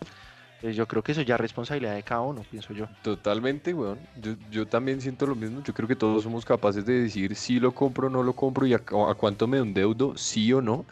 [0.61, 2.87] pues yo creo que eso ya es responsabilidad de cada uno, pienso yo.
[3.03, 3.99] Totalmente, weón.
[4.21, 5.63] Yo, yo también siento lo mismo.
[5.63, 8.67] Yo creo que todos somos capaces de decir si lo compro o no lo compro
[8.67, 10.85] y a, a cuánto me endeudo, sí o no.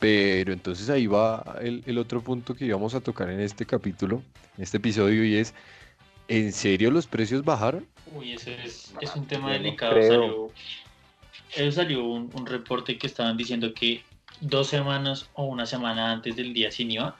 [0.00, 4.22] Pero entonces ahí va el, el otro punto que íbamos a tocar en este capítulo,
[4.56, 5.54] en este episodio, y es,
[6.26, 7.86] ¿en serio los precios bajaron?
[8.16, 9.92] Uy, ese es, es un tema delicado.
[9.92, 10.08] creo.
[10.08, 10.52] Salió,
[11.54, 14.02] eso salió un, un reporte que estaban diciendo que
[14.40, 17.14] dos semanas o una semana antes del día sin IVA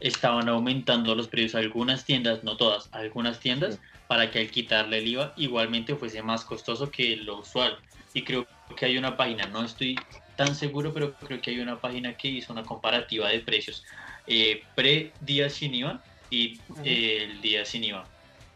[0.00, 5.08] estaban aumentando los precios algunas tiendas, no todas, algunas tiendas, para que al quitarle el
[5.08, 7.78] IVA igualmente fuese más costoso que lo usual.
[8.14, 9.96] Y creo que hay una página, no estoy
[10.36, 13.84] tan seguro, pero creo que hay una página que hizo una comparativa de precios
[14.26, 18.04] eh, pre-día sin IVA y eh, el día sin IVA.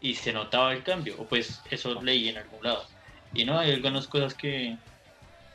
[0.01, 2.85] Y se notaba el cambio, o pues eso leí en algún lado.
[3.33, 4.77] Y no, hay algunas cosas que,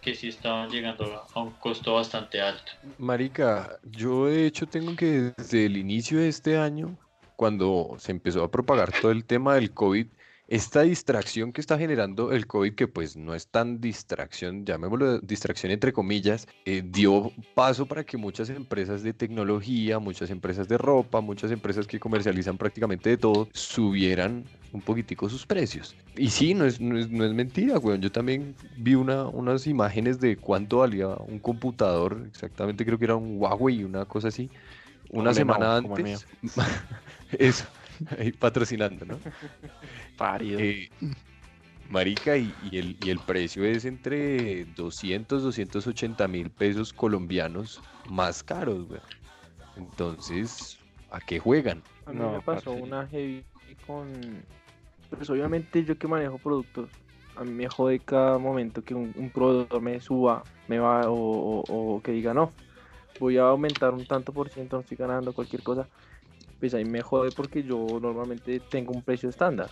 [0.01, 2.72] que sí estaban llegando a un costo bastante alto.
[2.98, 6.96] Marica, yo de hecho tengo que desde el inicio de este año,
[7.37, 10.07] cuando se empezó a propagar todo el tema del COVID,
[10.53, 15.73] esta distracción que está generando el COVID, que pues no es tan distracción, llamémoslo distracción
[15.73, 21.23] entre comillas, eh, dio paso para que muchas empresas de tecnología, muchas empresas de ropa,
[21.23, 25.97] muchas empresas que comercializan prácticamente de todo, subieran un poquitico sus precios.
[26.19, 28.03] Y sí, no es, no es, no es mentira, weón.
[28.03, 33.17] Yo también vi una, unas imágenes de cuánto valía un computador, exactamente creo que era
[33.17, 34.51] un Huawei, una cosa así,
[35.09, 36.27] una semana antes.
[37.38, 37.65] Eso,
[38.19, 39.19] ahí patrocinando, ¿no?
[40.19, 40.61] Parido.
[40.61, 40.88] Eh,
[41.91, 48.43] marica, y, y el, y el precio es entre 200, 280 mil pesos colombianos más
[48.43, 49.03] caros, weón.
[49.77, 50.79] Entonces,
[51.11, 51.83] ¿a qué juegan?
[52.07, 52.83] A mí No, me pasó parce.
[52.83, 53.45] una heavy
[53.87, 54.43] con...
[55.11, 56.88] Pues obviamente yo que manejo productos,
[57.37, 61.15] a mí me jode cada momento que un, un proveedor me suba, me va o,
[61.15, 62.53] o- o que diga no,
[63.21, 65.87] voy a aumentar un tanto por ciento, no estoy ganando cualquier cosa.
[66.62, 69.68] Pues ahí me jode porque yo normalmente tengo un precio estándar.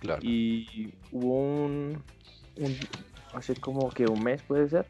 [0.00, 0.20] Claro.
[0.22, 2.02] Y hubo un,
[2.58, 2.88] un-
[3.32, 4.86] hace como que un mes puede ser.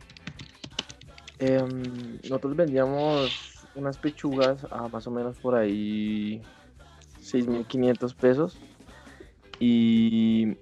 [1.39, 6.43] em, nosotros vendíamos unas pechugas a más o menos por ahí
[7.21, 8.59] 6.500 pesos.
[9.61, 10.57] Y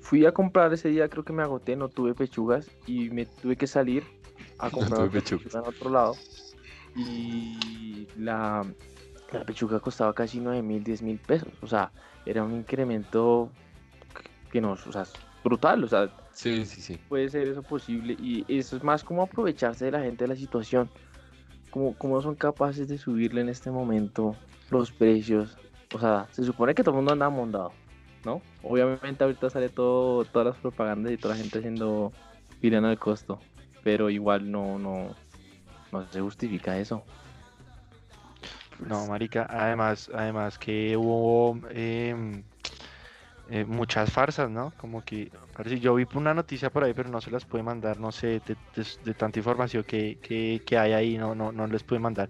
[0.00, 3.56] fui a comprar ese día, creo que me agoté, no tuve pechugas y me tuve
[3.56, 4.04] que salir
[4.58, 5.42] a comprar otra pechugas.
[5.46, 6.14] pechuga en otro lado.
[6.94, 8.64] Y la,
[9.32, 11.48] la pechuga costaba casi 9 mil, 10 mil pesos.
[11.62, 11.90] O sea,
[12.24, 13.50] era un incremento
[14.50, 15.04] que nos, o sea,
[15.44, 15.84] brutal.
[15.84, 16.98] O sea, Sí, sí, sí.
[17.08, 18.16] puede ser eso posible.
[18.20, 20.88] Y eso es más como aprovecharse de la gente de la situación.
[21.70, 24.34] Como, como son capaces de subirle en este momento
[24.70, 25.56] los precios.
[25.94, 27.72] O sea, se supone que todo el mundo anda mondado,
[28.24, 28.40] ¿no?
[28.62, 32.12] Obviamente ahorita sale todo, todas las propagandas y toda la gente haciendo
[32.60, 33.38] pirana al costo.
[33.84, 35.14] Pero igual no, no,
[35.92, 37.02] no se justifica eso.
[38.78, 42.44] No, marica, además, además que hubo em,
[43.46, 44.74] eh, muchas farsas, ¿no?
[44.76, 47.98] Como que, parece, yo vi una noticia por ahí, pero no se las puede mandar,
[47.98, 51.66] no sé, de, de- de tanta información que, que, que hay ahí, no, no, no
[51.66, 52.28] les pude mandar.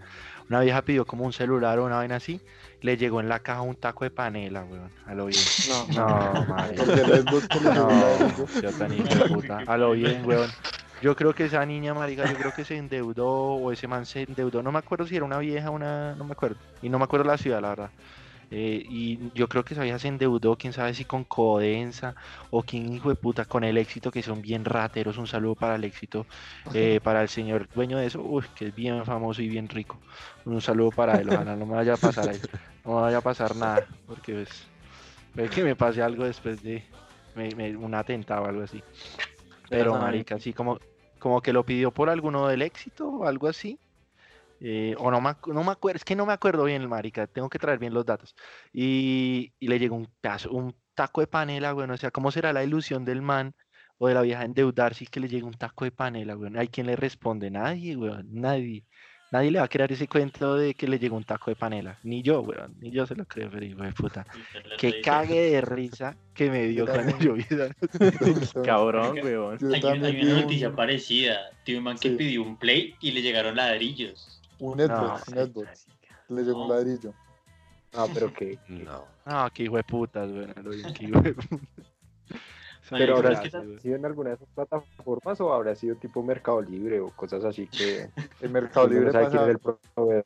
[0.49, 2.41] Una vieja pidió como un celular o una vaina así,
[2.81, 5.45] le llegó en la caja un taco de panela, weón, a lo bien.
[5.95, 7.21] No, marica.
[7.23, 9.65] Busco los No, yo tan hijo de puta.
[9.67, 10.51] A lo bien, weón.
[11.01, 14.23] Yo creo que esa niña, marica, yo creo que se endeudó o ese man se
[14.23, 14.63] endeudó.
[14.63, 16.15] No me acuerdo si era una vieja o una.
[16.17, 16.61] No me acuerdo.
[16.81, 17.93] Y no me acuerdo la ciudad, la verdad.
[18.51, 22.15] Eh, y yo creo que esa vieja se endeudó, quién sabe si con Codensa
[22.51, 25.19] o quién hijo de puta con el éxito, que son bien rateros.
[25.19, 26.27] Un saludo para el éxito,
[26.73, 30.03] eh, para el señor dueño de eso, uy, que es bien famoso y bien rico.
[30.45, 32.45] Un saludo para él, ojalá no me vaya a pasar ahí,
[32.85, 34.73] no me vaya a pasar nada, porque pues,
[35.35, 36.85] puede que me pase algo después de
[37.35, 38.85] me- me- un atentado o algo así.
[39.69, 39.99] Pero sabe.
[39.99, 40.79] marica, así como,
[41.19, 43.81] como que lo pidió por alguno del éxito o algo así.
[44.61, 47.27] eh, o no me, no me acuerdo, es que no me acuerdo bien el marica,
[47.29, 48.35] tengo que traer bien los datos.
[48.73, 52.53] Y, y le llegó un pedazo, un taco de panela, bueno, o sea, ¿cómo será
[52.53, 53.55] la ilusión del man
[53.99, 56.57] o de la vieja endeudarse y que le llegue un taco de panela, weón?
[56.59, 57.51] ¿Hay quien le responde?
[57.51, 58.87] Nadie, weón, nadie.
[59.31, 61.99] Nadie le va a crear ese cuento de que le llegó un taco de panela.
[62.03, 64.27] Ni yo, weón, ni yo se lo creo, pero hijo de puta.
[64.79, 67.45] Que cague de risa que me dio cuando yo vi
[68.65, 69.59] Cabrón, weón.
[69.75, 71.37] Hay, hay una un- noticia parecida.
[71.65, 72.17] Tiene un man que Sí.
[72.17, 74.41] pidió un play y le llegaron ladrillos.
[74.61, 75.87] Un No, Xbox, un Xbox.
[76.29, 76.75] Le llegó un No.
[76.75, 77.15] ladrillo.
[77.95, 78.59] Ah, pero que.
[78.69, 79.05] No.
[79.27, 80.55] Ah, qué hijo de putas, weón.
[80.95, 81.61] qué hijo de putas.
[82.91, 83.81] Pero habrá weón.
[83.81, 87.67] sido en alguna de esas plataformas o habrá sido tipo Mercado Libre o cosas así
[87.67, 88.09] que
[88.41, 89.43] El Mercado no Libre pasa.
[89.43, 90.25] es el proveedor.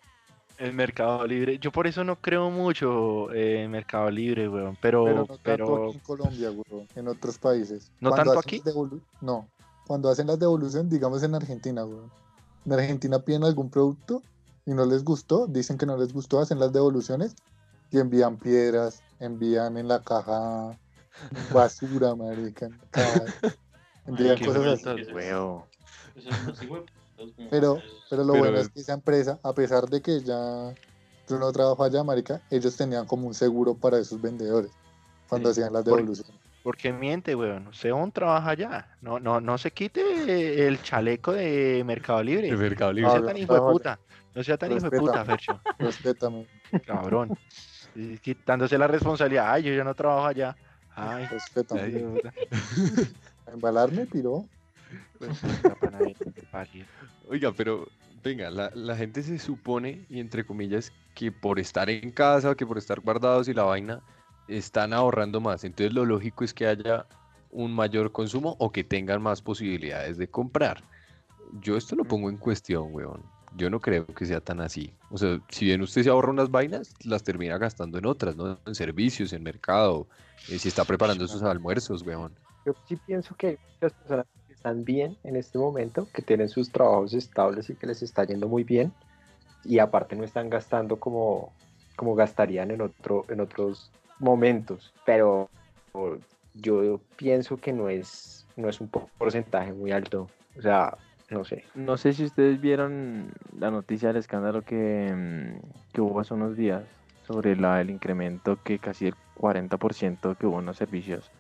[0.59, 1.59] El Mercado Libre.
[1.59, 4.77] Yo por eso no creo mucho eh, en Mercado Libre, weón.
[4.81, 7.91] Pero, Pero no pero, tanto aquí en Colombia, güey, en otros países.
[8.01, 8.63] ¿No Cuando tanto aquí?
[9.21, 9.49] No,
[9.87, 12.01] cuando hacen las devoluciones, digamos en Argentina, güey.
[12.65, 14.23] En Argentina piden algún producto
[14.65, 17.35] y no les gustó, dicen que no les gustó, hacen las devoluciones
[17.91, 20.79] y envían piedras, envían en la caja
[21.53, 22.69] basura, marica.
[24.45, 26.69] cosas así.
[27.51, 27.81] Pero,
[28.11, 30.75] pero lo Pero- bueno es que esa empresa, a pesar de que ya
[31.29, 34.71] yo no trabajo allá, marica, ellos tenían como un seguro para esos vendedores
[35.29, 36.41] cuando Sí, hacían las por- devoluciones.
[36.65, 37.69] Porque miente, weón.
[37.75, 38.97] Seón trabaja allá.
[39.01, 42.49] No, no, no se quite el chaleco de Mercado Libre.
[42.49, 43.11] El Mercado No Libre.
[43.11, 43.73] sea Habla, tan hijo de habla.
[43.73, 43.99] puta.
[44.35, 45.61] No sea tan hijo de puta, Fercho.
[45.79, 46.47] Respétame,
[46.87, 47.37] Cabrón.
[48.23, 49.53] Quitándose la responsabilidad.
[49.53, 50.57] Ay, yo ya no trabajo allá.
[50.97, 51.25] Ay.
[53.47, 54.07] A embalarme.
[55.19, 55.41] Pues,
[55.81, 56.87] panadita, qué parido.
[57.29, 57.89] Oiga, pero
[58.23, 62.57] venga, la, la gente se supone, y entre comillas, que por estar en casa o
[62.57, 64.03] que por estar guardados y la vaina,
[64.49, 65.65] están ahorrando más.
[65.65, 67.07] Entonces lo lógico es que haya
[67.51, 70.83] un mayor consumo o que tengan más posibilidades de comprar.
[71.61, 73.23] Yo esto lo pongo en cuestión, weón.
[73.57, 74.93] Yo no creo que sea tan así.
[75.11, 78.59] O sea, si bien usted se ahorra unas vainas, las termina gastando en otras, ¿no?
[78.67, 80.07] En servicios, en mercado,
[80.49, 82.35] eh, si está preparando sus almuerzos, weón.
[82.65, 86.49] Yo sí pienso que hay muchas personas que están bien en este momento, que tienen
[86.49, 88.93] sus trabajos estables y que les está yendo muy bien,
[89.65, 91.53] y aparte no están gastando como,
[91.97, 94.93] como gastarían en, otro, en otros momentos.
[95.05, 95.51] Pero
[96.55, 100.29] yo pienso que no es, no es un po- porcentaje muy alto.
[100.57, 100.97] O sea,
[101.33, 101.65] no sé.
[101.75, 106.57] No sé si ustedes vieron la noticia del escándalo que, mm, que hubo hace unos
[106.57, 106.85] días
[107.27, 111.31] sobre la, el incremento que casi el 40% que hubo en los servicios.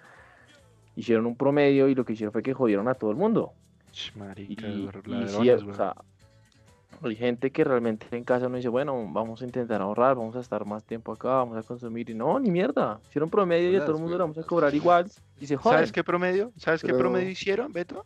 [0.96, 3.52] Hicieron un promedio y lo que hicieron fue que jodieron a todo el mundo.
[3.92, 5.94] Y, Marica, y ladrones, sí, o sea,
[7.02, 10.40] hay gente que realmente en casa no dice, bueno, vamos a intentar ahorrar, vamos a
[10.40, 12.08] estar más tiempo acá, vamos a consumir.
[12.10, 13.00] Y no, ni mierda.
[13.08, 15.10] Hicieron promedio y a todo el mundo le vamos a cobrar igual.
[15.40, 15.78] Y se joden.
[15.78, 16.52] ¿Sabes qué promedio?
[16.56, 18.04] ¿Sabes qué promedio hicieron, Beto?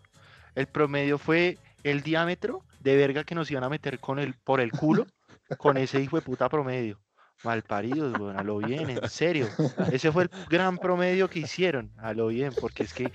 [0.54, 1.58] El promedio fue
[1.90, 5.06] el diámetro de verga que nos iban a meter con el, por el culo
[5.58, 6.98] con ese hijo de puta promedio.
[7.44, 9.46] Malparidos, weón, a lo bien, en serio.
[9.92, 13.12] Ese fue el gran promedio que hicieron, a lo bien, porque es que,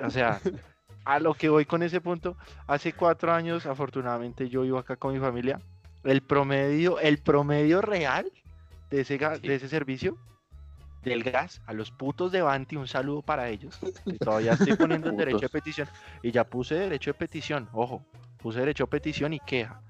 [0.00, 0.40] o sea,
[1.04, 5.14] a lo que voy con ese punto, hace cuatro años, afortunadamente, yo vivo acá con
[5.14, 5.60] mi familia.
[6.02, 8.30] El promedio, el promedio real
[8.90, 10.18] de ese, de ese servicio
[11.02, 13.78] del gas a los putos de Banti, un saludo para ellos.
[14.04, 15.88] que todavía estoy poniendo el derecho de petición.
[16.22, 18.04] Y ya puse derecho de petición, ojo,
[18.38, 19.80] puse derecho de petición y queja.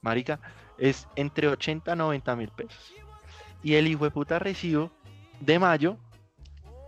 [0.00, 0.40] Marica,
[0.78, 2.92] es entre 80 a 90 mil pesos.
[3.62, 4.90] Y el hijo de puta recibo
[5.40, 5.96] de mayo,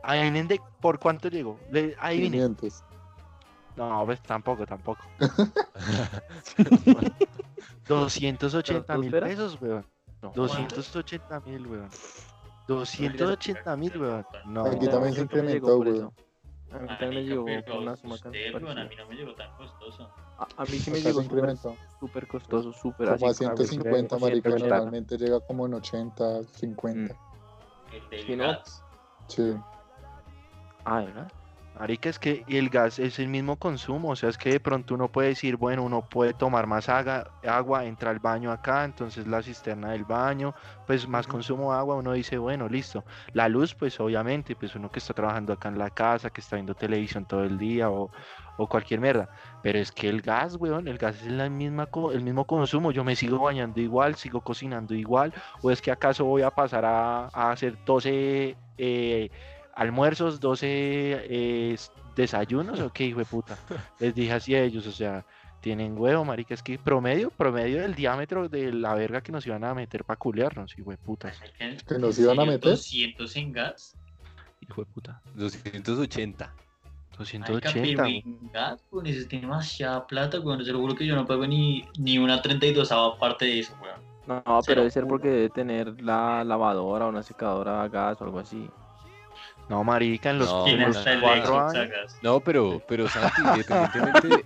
[0.02, 1.60] adivinen de por cuánto llegó.
[1.70, 2.54] Le- Adivinen.
[2.56, 2.82] 500.
[3.76, 5.02] No, pues tampoco, tampoco.
[7.88, 9.84] 280 mil pesos, weón.
[10.22, 10.32] No.
[10.34, 11.88] 280 mil, weón.
[12.66, 14.26] 280 mil, weón.
[14.46, 16.12] No, Aquí también se incrementó, weón.
[16.72, 17.44] A mí también me llegó
[17.78, 20.08] una suma tan a mí no me llegó tan costoso.
[20.56, 21.22] A, mí sí me llegó
[22.00, 23.44] súper costoso, súper Como a así.
[23.44, 24.76] como 150, marica, 180.
[24.76, 27.14] normalmente llega como en 80, 50.
[28.10, 28.82] El gas.
[29.28, 29.54] Sí.
[30.84, 31.32] Ah, ¿verdad?
[31.76, 34.94] Marica, es que el gas es el mismo consumo, o sea, es que de pronto
[34.94, 39.26] uno puede decir, bueno, uno puede tomar más aga- agua, entra al baño acá, entonces
[39.26, 43.04] la cisterna del baño, pues más consumo de agua, uno dice, bueno, listo.
[43.32, 46.54] La luz, pues obviamente, pues uno que está trabajando acá en la casa, que está
[46.56, 48.12] viendo televisión todo el día o,
[48.56, 49.28] o cualquier mierda,
[49.60, 53.02] pero es que el gas, weón, el gas es la misma el mismo consumo, yo
[53.04, 57.26] me sigo bañando igual, sigo cocinando igual, o es que acaso voy a pasar a,
[57.32, 58.58] a hacer 12...
[58.76, 59.30] eh,
[59.76, 61.76] almuerzos, 12 eh,
[62.16, 63.58] desayunos, o qué hijo de puta.
[63.98, 65.24] Les dije así a ellos, o sea,
[65.60, 69.64] tienen huevo, marica, es que promedio, promedio del diámetro de la verga que nos iban
[69.64, 72.70] a meter para culearnos, hijo de putas, Marica, ¿Que nos ¿en iban a meter?
[72.72, 73.96] 200 en gas.
[74.60, 75.22] hijo de puta.
[75.34, 76.46] 280.
[76.46, 76.64] Marica,
[77.18, 78.22] 280, pero güey.
[78.26, 80.64] en gas, weón, eso es demasiada plata, weón.
[80.64, 84.00] Se lo juro que yo no pago ni, ni una 32 parte de eso, weón.
[84.26, 88.24] No, pero debe ser porque debe tener la lavadora o una secadora a gas o
[88.24, 88.68] algo así.
[89.68, 91.88] No, marica, en los, No, en Tiene los hasta el cuatro a años.
[91.90, 92.18] gas.
[92.22, 94.44] No, pero, pero Santi, independientemente,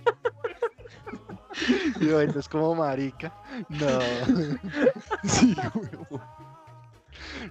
[1.99, 3.33] Yo, esto es como marica.
[3.69, 3.99] No.
[5.23, 6.21] sí, huevón.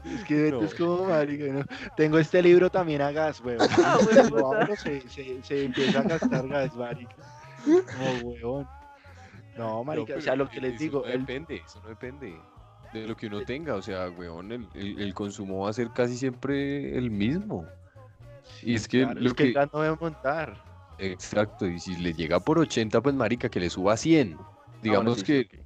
[0.04, 0.66] Es que esto No.
[0.66, 1.44] es como marica.
[1.52, 1.64] ¿no?
[1.96, 3.58] Tengo este libro también a gas, weón.
[3.84, 4.20] Ah, puta.
[4.62, 7.16] abro, se, se, se empieza a gastar gas, marica.
[7.64, 8.68] Como huevón.
[9.58, 11.88] No, marica, No, o sea, lo que les eso digo, no el, depende, eso no
[11.88, 12.40] depende
[12.92, 15.90] de lo que uno tenga, o sea, weón, el, el- el consumo va a ser
[15.90, 17.66] casi siempre el mismo.
[18.62, 20.56] Y es que claro, lo es que no debe montar.
[20.98, 24.36] exacto, y si le llega por 80, pues marica, que le suba a 100.
[24.38, 25.58] Ah, bueno, Digamos sí, que, sí,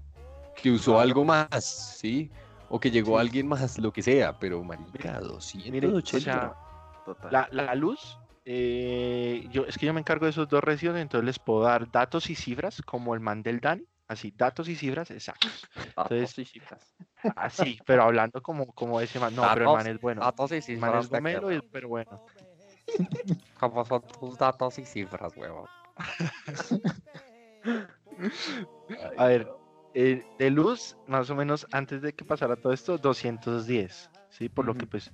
[0.62, 2.30] que usó algo más, ¿sí?
[2.68, 3.20] O que llegó Sí.
[3.20, 6.11] alguien más, lo que sea, pero marica, Mire, 280.
[6.16, 6.54] o sea,
[7.04, 7.32] Total.
[7.32, 11.24] la, la luz, eh, yo, es que yo me encargo de esos dos recibos, entonces
[11.26, 15.11] les puedo dar datos y cifras, como el man del Dani, así, datos y cifras
[15.11, 15.51] exactos.
[15.96, 16.53] Ah, entonces-.
[17.37, 19.35] Así, pero hablando como, como ese man.
[19.35, 20.20] No, pero el man es bueno.
[20.22, 22.20] Datos y El man cifras es gomelo, y- pero bueno.
[23.61, 25.66] ¿Cómo son tus datos y cifras, huevón?
[29.18, 29.48] A ver,
[29.94, 34.48] eh, de luz, más o menos antes de que pasara todo esto, 210, ¿sí?
[34.48, 35.12] Por lo que pues,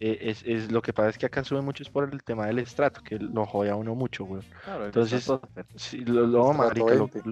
[0.00, 2.46] eh, es, es lo que pasa es que acá sube mucho es por el tema
[2.46, 4.42] del estrato, que lo jode a uno mucho, güey.
[4.64, 5.30] Claro, el Entonces,
[5.76, 7.22] Sí, lo, lo, marica, lo, 20.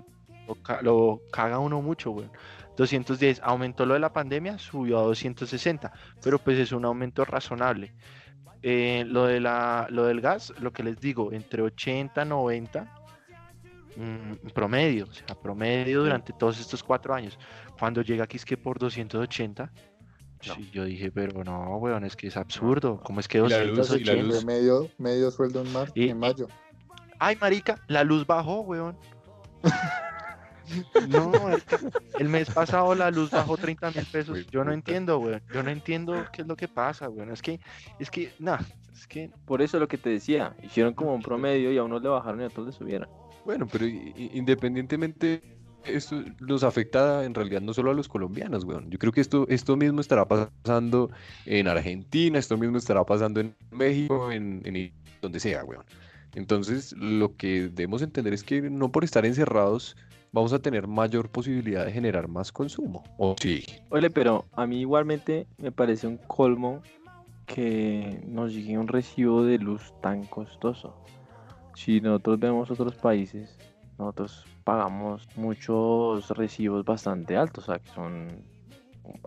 [0.47, 2.29] Lo ca- lo caga uno mucho, güey.
[2.77, 7.95] 210, aumentó lo de la pandemia, subió a 260, pero pues es un aumento razonable.
[8.63, 12.93] Eh, lo, de la, lo del gas, lo que les digo, entre 80 90
[13.97, 17.39] mm, promedio, o sea, promedio durante todos estos cuatro años.
[17.79, 19.71] Cuando llega aquí es que por 280,
[20.41, 23.65] sí, yo dije, pero no, weón, es que es absurdo, ¿cómo es que Y la
[23.65, 24.23] luz, y la 280?
[24.23, 24.37] luz.
[24.37, 26.49] Fue medio, medio sueldo en, mar- Y- en mayo.
[27.19, 28.97] Ay, marica, la luz bajó, weón.
[31.09, 31.79] No, marica,
[32.19, 34.31] el mes pasado la luz bajó 30 mil pesos.
[34.31, 35.43] Güey, Yo no entiendo, weón.
[35.53, 37.31] Yo no entiendo qué es lo que pasa, weón.
[37.31, 37.61] Es que,
[37.99, 38.59] es que, nah,
[38.93, 42.03] es que, Por eso lo que te decía, hicieron como un promedio y a unos
[42.03, 43.09] le bajaron y a otros le subieron.
[43.45, 45.43] Bueno, pero independientemente,
[45.85, 48.91] esto nos afecta en realidad no solo a los colombianos, weón.
[48.91, 51.11] Yo creo que esto, esto mismo estará pasando
[51.45, 55.85] en Argentina, esto mismo estará pasando en México, en, en donde sea, weón.
[56.35, 59.97] Entonces, lo que debemos entender es que no por estar encerrados
[60.33, 63.05] vamos a tener mayor posibilidad de generar más consumo.
[63.19, 63.65] ¿O sí?
[63.91, 66.83] Oye, pero a mí igualmente me parece un colmo
[67.47, 70.97] que nos llegue un recibo de luz tan costoso.
[71.77, 73.57] Si nosotros vemos otros países,
[73.97, 78.43] nosotros pagamos muchos recibos bastante altos, o sea, que son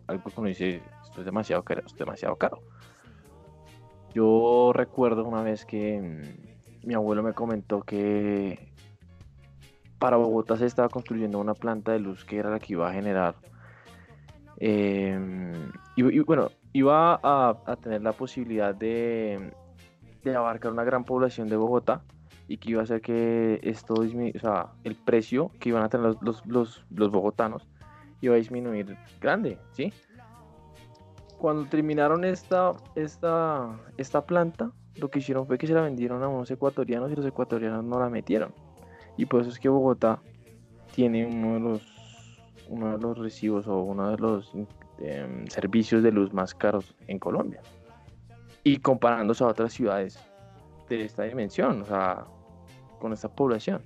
[0.08, 2.62] algo que uno dice, esto es demasiado caro, es demasiado caro.
[4.14, 6.57] Yo recuerdo una vez que mm,
[6.88, 8.72] mi abuelo me comentó que
[10.00, 12.94] para Bogotá se estaba construyendo una planta de luz que era la que iba a
[12.94, 13.36] generar
[14.60, 15.20] eh,
[15.98, 19.52] y, bueno, iba a, tener la posibilidad de,
[20.24, 22.04] de abarcar una gran población de Bogotá
[22.48, 26.22] y que iba a hacer que esto o el precio que iban a tener los,
[26.22, 27.68] los, los, los bogotanos
[28.22, 29.92] iba a disminuir grande, ¿sí?
[31.38, 36.28] Cuando terminaron esta, esta, esta planta, lo que hicieron fue que se la vendieron a
[36.28, 38.54] unos ecuatorianos y los ecuatorianos no la metieron.
[39.18, 40.20] Y por eso es que Bogotá
[40.94, 41.98] tiene uno de los
[42.70, 44.52] uno de los recibos o uno de los
[45.00, 47.62] em, servicios de luz más caros en Colombia.
[48.64, 50.20] Y comparándose a otras ciudades
[50.90, 52.26] de esta dimensión, o sea,
[53.00, 53.82] con esta población.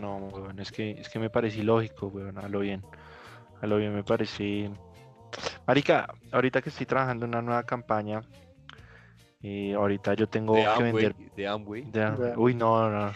[0.00, 2.82] No, weón, es que, es que me parece ilógico, weón, a lo bien.
[3.60, 4.70] A lo bien me parece.
[5.66, 8.22] Marica, ahorita que estoy trabajando en una nueva campaña,
[9.40, 11.14] y ahorita yo tengo De que Amway, vender.
[11.36, 11.82] de Amway.
[11.90, 13.12] de- Uy, no, no.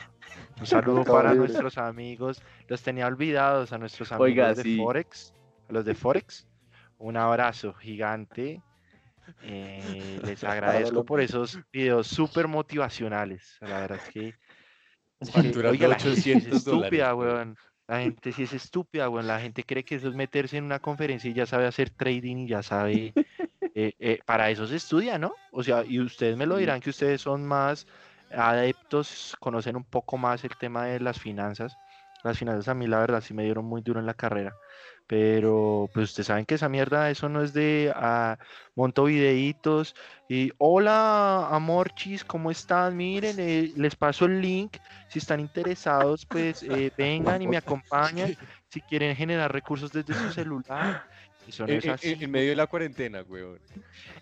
[0.61, 2.43] Un saludo para nuestros amigos.
[2.69, 4.77] Los tenía olvidados a nuestros amigos Oiga, de sí.
[4.77, 5.35] Forex.
[5.69, 6.47] A los de Forex.
[6.99, 8.63] Un abrazo gigante.
[9.43, 13.57] Eh, les agradezco por esos videos súper motivacionales.
[13.61, 14.35] La verdad es que.
[15.21, 17.57] es que, oiga, la gente es 800 dólares, estúpida, weón.
[17.91, 19.27] La gente sí es estúpida, weón.
[19.27, 22.37] La gente cree que eso es meterse en una conferencia y ya sabe hacer trading
[22.39, 23.17] y ya sabe.
[23.75, 25.41] eh, eh, para eso se estudia, ¿no?
[25.51, 27.87] O sea, y ustedes me lo dirán que ustedes son más
[28.31, 31.81] adeptos, conocen un poco más el tema de las finanzas.
[32.23, 34.61] Las finanzas a mí la verdad sí me dieron muy duro en la carrera.
[35.11, 38.39] Pero pues ustedes saben que esa mierda, eso no es de ah,
[38.77, 39.97] monto videitos
[40.29, 42.97] y hola amorchis, ¿cómo están?
[42.97, 44.77] Miren, eh, les paso el link.
[45.09, 48.37] Si están interesados, pues eh, vengan y me acompañan.
[48.69, 51.05] Si quieren generar recursos desde su celular.
[51.49, 52.17] Eso no En, es así.
[52.21, 53.59] en medio de la cuarentena, weón.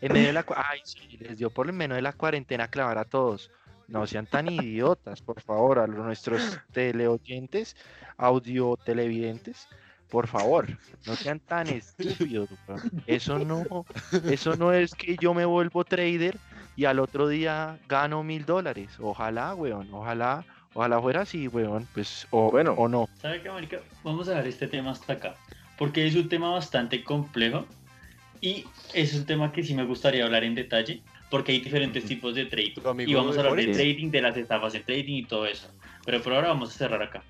[0.01, 0.43] En medio de la...
[0.43, 3.51] cu- Ay, sí, les dio por en medio de la cuarentena clavar a todos.
[3.89, 7.77] No sean tan idiotas, por favor, a nuestros teleoyentes,
[8.17, 9.69] audio televidentes,
[10.11, 10.67] por favor,
[11.07, 12.49] no sean tan estúpidos.
[12.67, 13.03] weón.
[13.07, 13.65] Eso no,
[14.31, 16.37] eso no es que yo me vuelvo trader
[16.77, 18.91] y al otro día gano mil dólares.
[19.01, 20.45] Ojalá, weón, ojalá,
[20.75, 22.73] ojalá fuera así, weón, pues, o, Bueno.
[22.73, 23.09] o no.
[23.21, 23.81] ¿Sabe qué, marica?
[24.05, 25.35] Vamos a dejar este tema hasta acá.
[25.77, 27.67] Porque es un tema bastante complejo.
[28.41, 31.03] Y es un tema que sí me gustaría hablar en detalle.
[31.31, 32.75] Porque hay diferentes tipos de trading.
[33.07, 35.69] Y vamos a de hablar de trading, de las estafas en trading y todo eso.
[36.05, 37.23] Pero por ahora vamos a cerrar acá.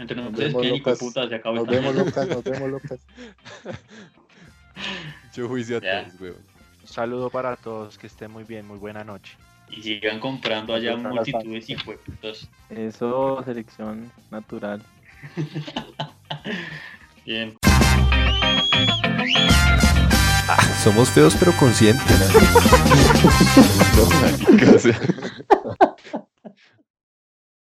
[0.00, 0.98] Entre Nos nosotros vemos, que hijo de Lucas.
[0.98, 1.94] puta se acabó Nos esta vemos.
[1.94, 2.98] Lucas, nos vemos, Lucas.
[5.34, 6.04] Yo juicio a Ya.
[6.06, 6.36] todos, weón.
[6.82, 9.36] Un saludo para todos, que estén muy bien, muy buena noche.
[9.68, 12.48] Y sigan comprando allá multitudes y puestos.
[12.70, 14.82] Eso, selección natural.
[17.26, 17.56] Bien.
[20.82, 22.06] Somos feos pero conscientes.